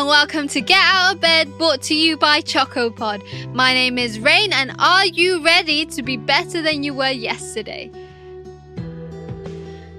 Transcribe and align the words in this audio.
and 0.00 0.08
welcome 0.08 0.48
to 0.48 0.62
Get 0.62 0.82
Out 0.82 1.14
of 1.14 1.20
Bed 1.20 1.58
brought 1.58 1.82
to 1.82 1.94
you 1.94 2.16
by 2.16 2.40
CHXCO 2.40 2.96
POD. 2.96 3.22
My 3.52 3.74
name 3.74 3.98
is 3.98 4.18
Rain 4.18 4.50
and 4.50 4.74
are 4.78 5.04
you 5.04 5.44
ready 5.44 5.84
to 5.84 6.02
be 6.02 6.16
better 6.16 6.62
than 6.62 6.82
you 6.82 6.94
were 6.94 7.10
yesterday? 7.10 7.90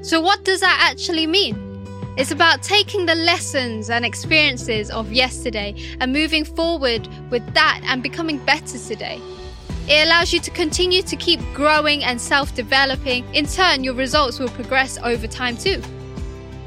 So, 0.01 0.19
what 0.19 0.43
does 0.43 0.61
that 0.61 0.89
actually 0.91 1.27
mean? 1.27 1.85
It's 2.17 2.31
about 2.31 2.63
taking 2.63 3.05
the 3.05 3.13
lessons 3.13 3.91
and 3.91 4.03
experiences 4.03 4.89
of 4.89 5.13
yesterday 5.13 5.75
and 5.99 6.11
moving 6.11 6.45
forward 6.45 7.07
with 7.29 7.45
that 7.53 7.81
and 7.83 8.01
becoming 8.01 8.43
better 8.43 8.79
today. 8.79 9.21
It 9.87 10.07
allows 10.07 10.33
you 10.33 10.39
to 10.39 10.49
continue 10.49 11.03
to 11.03 11.15
keep 11.15 11.39
growing 11.53 12.03
and 12.03 12.19
self 12.19 12.55
developing. 12.55 13.23
In 13.35 13.45
turn, 13.45 13.83
your 13.83 13.93
results 13.93 14.39
will 14.39 14.49
progress 14.49 14.97
over 15.03 15.27
time 15.27 15.57
too. 15.57 15.79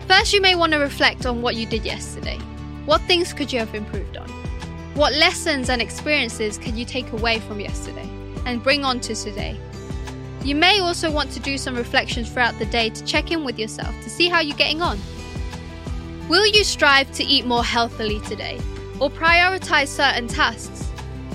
First, 0.06 0.32
you 0.32 0.40
may 0.40 0.54
want 0.54 0.72
to 0.72 0.78
reflect 0.78 1.26
on 1.26 1.42
what 1.42 1.56
you 1.56 1.66
did 1.66 1.84
yesterday. 1.84 2.38
What 2.86 3.00
things 3.02 3.32
could 3.32 3.50
you 3.50 3.60
have 3.60 3.74
improved 3.74 4.18
on? 4.18 4.28
What 4.94 5.14
lessons 5.14 5.70
and 5.70 5.80
experiences 5.80 6.58
can 6.58 6.76
you 6.76 6.84
take 6.84 7.12
away 7.12 7.38
from 7.40 7.58
yesterday 7.58 8.06
and 8.44 8.62
bring 8.62 8.84
on 8.84 9.00
to 9.00 9.14
today? 9.14 9.58
You 10.42 10.54
may 10.54 10.80
also 10.80 11.10
want 11.10 11.30
to 11.32 11.40
do 11.40 11.56
some 11.56 11.76
reflections 11.76 12.30
throughout 12.30 12.58
the 12.58 12.66
day 12.66 12.90
to 12.90 13.04
check 13.06 13.30
in 13.30 13.42
with 13.42 13.58
yourself 13.58 13.94
to 14.02 14.10
see 14.10 14.28
how 14.28 14.40
you're 14.40 14.56
getting 14.58 14.82
on. 14.82 14.98
Will 16.28 16.46
you 16.46 16.62
strive 16.62 17.10
to 17.12 17.24
eat 17.24 17.46
more 17.46 17.64
healthily 17.64 18.20
today 18.20 18.60
or 19.00 19.08
prioritize 19.08 19.88
certain 19.88 20.28
tasks? 20.28 20.90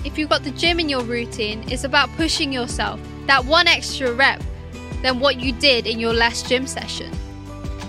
If 0.05 0.19
you've 0.19 0.29
got 0.29 0.43
the 0.43 0.51
gym 0.51 0.79
in 0.79 0.87
your 0.87 1.03
routine, 1.03 1.63
it's 1.67 1.83
about 1.83 2.09
pushing 2.15 2.53
yourself 2.53 2.99
that 3.25 3.43
one 3.43 3.67
extra 3.67 4.13
rep 4.13 4.43
than 5.01 5.19
what 5.19 5.39
you 5.39 5.51
did 5.53 5.87
in 5.87 5.99
your 5.99 6.13
last 6.13 6.47
gym 6.47 6.67
session. 6.67 7.11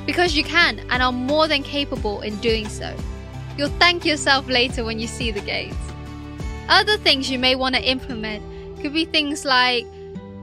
Because 0.06 0.34
you 0.34 0.44
can 0.44 0.80
and 0.88 1.02
are 1.02 1.12
more 1.12 1.46
than 1.46 1.62
capable 1.62 2.22
in 2.22 2.36
doing 2.38 2.66
so. 2.66 2.96
You'll 3.60 3.68
thank 3.78 4.06
yourself 4.06 4.48
later 4.48 4.84
when 4.84 4.98
you 4.98 5.06
see 5.06 5.30
the 5.32 5.42
gains. 5.42 5.76
Other 6.70 6.96
things 6.96 7.30
you 7.30 7.38
may 7.38 7.56
want 7.56 7.74
to 7.74 7.82
implement 7.82 8.42
could 8.80 8.94
be 8.94 9.04
things 9.04 9.44
like 9.44 9.84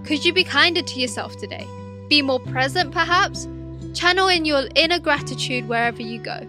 could 0.04 0.24
you 0.24 0.32
be 0.32 0.44
kinder 0.44 0.84
to 0.84 1.00
yourself 1.00 1.36
today? 1.36 1.66
Be 2.10 2.22
more 2.22 2.40
present, 2.40 2.92
perhaps? 2.92 3.48
Channel 3.96 4.28
in 4.28 4.46
your 4.46 4.68
inner 4.76 5.00
gratitude 5.00 5.68
wherever 5.68 6.00
you 6.00 6.20
go. 6.20 6.48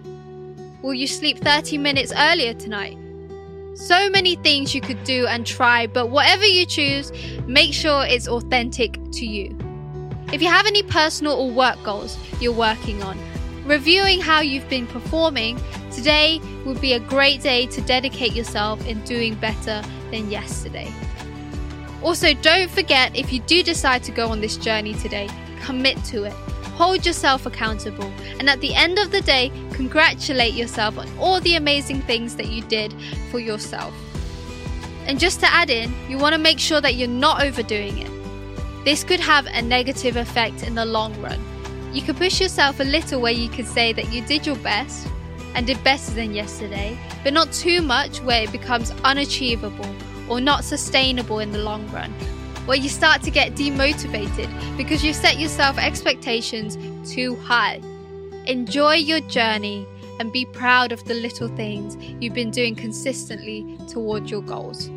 Will 0.83 0.93
you 0.93 1.07
sleep 1.07 1.39
30 1.39 1.79
minutes 1.79 2.13
earlier 2.15 2.53
tonight? 2.53 2.99
So 3.73 4.07
many 4.11 4.35
things 4.35 4.75
you 4.75 4.81
could 4.81 5.03
do 5.03 5.25
and 5.25 5.47
try, 5.47 5.87
but 5.87 6.11
whatever 6.11 6.45
you 6.45 6.67
choose, 6.67 7.11
make 7.47 7.73
sure 7.73 8.05
it's 8.05 8.27
authentic 8.27 8.93
to 9.13 9.25
you. 9.25 9.57
If 10.31 10.39
you 10.43 10.49
have 10.49 10.67
any 10.67 10.83
personal 10.83 11.33
or 11.33 11.49
work 11.49 11.81
goals 11.81 12.15
you're 12.39 12.53
working 12.53 13.01
on, 13.01 13.17
reviewing 13.65 14.21
how 14.21 14.41
you've 14.41 14.69
been 14.69 14.85
performing, 14.85 15.59
today 15.99 16.39
would 16.63 16.79
be 16.79 16.93
a 16.93 16.99
great 16.99 17.41
day 17.41 17.65
to 17.65 17.81
dedicate 17.81 18.31
yourself 18.31 18.85
in 18.87 19.01
doing 19.03 19.35
better 19.35 19.81
than 20.11 20.31
yesterday. 20.31 20.89
Also, 22.01 22.33
don't 22.35 22.71
forget 22.71 23.13
if 23.17 23.33
you 23.33 23.41
do 23.41 23.61
decide 23.61 24.01
to 24.01 24.11
go 24.13 24.29
on 24.29 24.39
this 24.39 24.55
journey 24.55 24.93
today, 24.93 25.27
commit 25.61 26.01
to 26.05 26.23
it. 26.23 26.31
Hold 26.79 27.05
yourself 27.05 27.45
accountable, 27.45 28.09
and 28.39 28.49
at 28.49 28.61
the 28.61 28.73
end 28.73 28.97
of 28.97 29.11
the 29.11 29.19
day, 29.19 29.51
congratulate 29.73 30.53
yourself 30.53 30.97
on 30.97 31.05
all 31.19 31.41
the 31.41 31.57
amazing 31.57 32.01
things 32.03 32.37
that 32.37 32.47
you 32.47 32.61
did 32.61 32.95
for 33.29 33.39
yourself. 33.39 33.93
And 35.05 35.19
just 35.19 35.41
to 35.41 35.47
add 35.47 35.69
in, 35.69 35.93
you 36.07 36.17
want 36.17 36.33
to 36.33 36.39
make 36.39 36.59
sure 36.59 36.79
that 36.79 36.95
you're 36.95 37.09
not 37.09 37.43
overdoing 37.43 37.97
it. 37.97 38.85
This 38.85 39.03
could 39.03 39.19
have 39.19 39.45
a 39.47 39.61
negative 39.61 40.15
effect 40.15 40.63
in 40.63 40.75
the 40.75 40.85
long 40.85 41.21
run. 41.21 41.41
You 41.91 42.01
could 42.01 42.15
push 42.15 42.39
yourself 42.39 42.79
a 42.79 42.85
little 42.85 43.19
where 43.19 43.33
you 43.33 43.49
could 43.49 43.67
say 43.67 43.91
that 43.91 44.13
you 44.13 44.25
did 44.25 44.47
your 44.47 44.55
best 44.57 45.05
and 45.55 45.67
did 45.67 45.83
better 45.83 46.11
than 46.11 46.33
yesterday, 46.33 46.97
but 47.23 47.33
not 47.33 47.51
too 47.51 47.81
much 47.81 48.21
where 48.21 48.43
it 48.43 48.51
becomes 48.51 48.91
unachievable 49.03 49.95
or 50.29 50.39
not 50.39 50.63
sustainable 50.63 51.39
in 51.39 51.51
the 51.51 51.57
long 51.57 51.87
run, 51.91 52.11
where 52.65 52.77
you 52.77 52.89
start 52.89 53.21
to 53.23 53.31
get 53.31 53.53
demotivated 53.53 54.49
because 54.77 55.03
you 55.03 55.13
set 55.13 55.39
yourself 55.39 55.77
expectations 55.77 56.77
too 57.11 57.35
high. 57.37 57.81
Enjoy 58.45 58.93
your 58.93 59.19
journey 59.21 59.85
and 60.19 60.31
be 60.31 60.45
proud 60.45 60.91
of 60.91 61.03
the 61.05 61.13
little 61.13 61.47
things 61.55 61.95
you've 62.21 62.33
been 62.33 62.51
doing 62.51 62.75
consistently 62.75 63.77
toward 63.87 64.29
your 64.29 64.41
goals. 64.41 64.89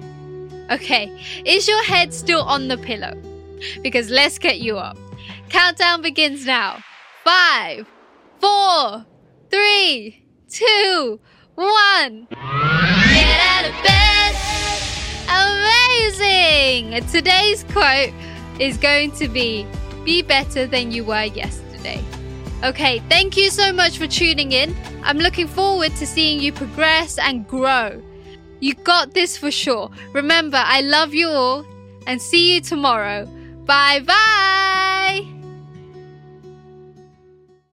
Okay, 0.70 1.10
is 1.44 1.68
your 1.68 1.82
head 1.84 2.12
still 2.12 2.42
on 2.42 2.68
the 2.68 2.76
pillow? 2.78 3.14
Because 3.82 4.10
let's 4.10 4.38
get 4.38 4.60
you 4.60 4.78
up. 4.78 4.96
Countdown 5.48 6.02
begins 6.02 6.46
now. 6.46 6.82
Five, 7.24 7.86
four, 8.40 9.06
three, 9.50 10.21
two, 10.52 11.18
one. 11.54 12.26
Get 12.30 13.40
out 13.40 13.64
of 13.64 13.74
bed. 13.82 14.36
Amazing! 15.28 17.06
Today's 17.08 17.64
quote 17.64 18.12
is 18.58 18.76
going 18.76 19.12
to 19.12 19.28
be 19.28 19.66
Be 20.04 20.20
better 20.20 20.66
than 20.66 20.92
you 20.92 21.04
were 21.04 21.24
yesterday. 21.24 22.02
Okay, 22.64 23.00
thank 23.08 23.36
you 23.36 23.50
so 23.50 23.72
much 23.72 23.98
for 23.98 24.06
tuning 24.06 24.52
in. 24.52 24.76
I'm 25.02 25.18
looking 25.18 25.48
forward 25.48 25.94
to 25.96 26.06
seeing 26.06 26.40
you 26.40 26.52
progress 26.52 27.18
and 27.18 27.46
grow. 27.48 28.02
You 28.60 28.74
got 28.74 29.14
this 29.14 29.36
for 29.36 29.50
sure. 29.50 29.90
Remember, 30.12 30.62
I 30.62 30.82
love 30.82 31.14
you 31.14 31.28
all 31.28 31.64
and 32.06 32.20
see 32.20 32.54
you 32.54 32.60
tomorrow. 32.60 33.26
Bye 33.64 34.00
bye! 34.00 34.71